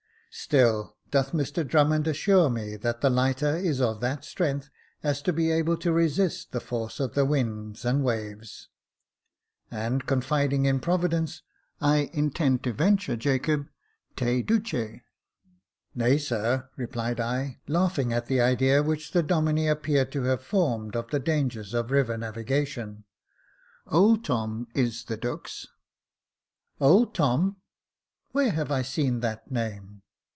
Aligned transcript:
Still 0.33 0.95
doth 1.09 1.33
Mr 1.33 1.67
Drummond 1.67 2.07
assure 2.07 2.49
me 2.49 2.77
that 2.77 3.01
the 3.01 3.09
lighter 3.09 3.53
is 3.57 3.81
of 3.81 3.99
that 3.99 4.23
strength 4.23 4.69
as 5.03 5.21
to 5.23 5.33
be 5.33 5.51
able 5.51 5.75
to 5.79 5.91
resist 5.91 6.53
the 6.53 6.61
force 6.61 7.01
of 7.01 7.15
the 7.15 7.25
winds 7.25 7.83
and 7.83 8.01
waves 8.01 8.69
j 9.69 9.77
and, 9.77 10.05
confiding 10.05 10.63
in 10.65 10.79
Providence, 10.79 11.41
I 11.81 12.09
intend 12.13 12.63
to 12.63 12.71
venture, 12.71 13.17
Jacob, 13.17 13.67
* 13.89 14.15
te 14.15 14.41
duce^ 14.41 15.01
""Nay, 15.95 16.17
sir," 16.17 16.69
replied 16.77 17.19
I, 17.19 17.59
laughing 17.67 18.13
at 18.13 18.27
the 18.27 18.39
idea 18.39 18.81
which 18.81 19.11
the 19.11 19.23
Domine 19.23 19.67
appeared 19.69 20.13
to 20.13 20.23
have 20.23 20.41
formed 20.41 20.95
of 20.95 21.09
the 21.11 21.19
dangers 21.19 21.73
of 21.73 21.91
river 21.91 22.17
navigation," 22.17 23.03
old 23.85 24.23
Tom 24.23 24.69
is 24.73 25.03
the 25.03 25.17
Dux^^ 25.17 25.67
"Old 26.79 27.13
Tom 27.13 27.57
J 27.57 27.57
where 28.31 28.51
have 28.51 28.71
I 28.71 28.81
seen 28.81 29.19
that 29.19 29.51
name? 29.51 29.97